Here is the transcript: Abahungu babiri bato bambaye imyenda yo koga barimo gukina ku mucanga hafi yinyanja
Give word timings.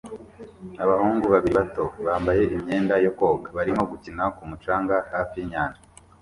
Abahungu 0.83 1.25
babiri 1.33 1.53
bato 1.61 1.85
bambaye 2.05 2.41
imyenda 2.55 2.95
yo 3.05 3.11
koga 3.17 3.47
barimo 3.57 3.83
gukina 3.91 4.23
ku 4.35 4.43
mucanga 4.49 4.95
hafi 5.13 5.35
yinyanja 5.39 5.81